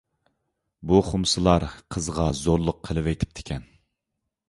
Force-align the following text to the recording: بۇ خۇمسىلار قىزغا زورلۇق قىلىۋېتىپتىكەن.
بۇ 0.91 1.01
خۇمسىلار 1.09 1.67
قىزغا 1.97 2.27
زورلۇق 2.43 2.83
قىلىۋېتىپتىكەن. 2.91 3.73